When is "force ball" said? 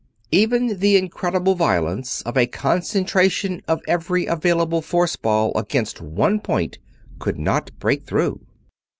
4.81-5.51